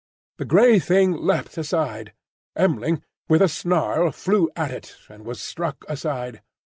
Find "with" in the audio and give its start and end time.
3.29-3.39